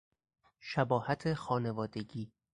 شباهت 0.59 1.33
خانوادگی 1.33 2.31